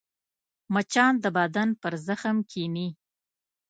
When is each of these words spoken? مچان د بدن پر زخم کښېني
مچان 0.73 1.13
د 1.23 1.25
بدن 1.37 1.69
پر 1.81 1.93
زخم 2.07 2.37
کښېني 2.49 2.87